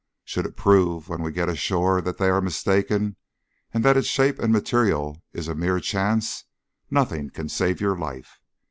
Should 0.25 0.47
it 0.47 0.55
prove 0.57 1.09
when 1.09 1.21
we 1.21 1.31
get 1.31 1.47
ashore 1.47 2.01
that 2.01 2.17
they 2.17 2.27
are 2.29 2.41
mistaken, 2.41 3.17
and 3.71 3.85
that 3.85 3.95
its 3.97 4.07
shape 4.07 4.39
and 4.39 4.51
material 4.51 5.21
is 5.31 5.47
a 5.47 5.53
mere 5.53 5.79
chance, 5.79 6.45
nothing 6.89 7.29
can 7.29 7.49
save 7.49 7.79
your 7.79 7.95
life. 7.95 8.39